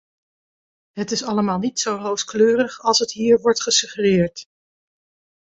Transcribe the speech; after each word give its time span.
Het 0.91 1.11
is 1.11 1.23
allemaal 1.23 1.59
niet 1.59 1.79
zo 1.79 1.95
rooskleurig 1.95 2.79
als 2.79 2.99
het 2.99 3.11
hier 3.11 3.39
wordt 3.41 3.61
gesuggereerd. 3.61 4.45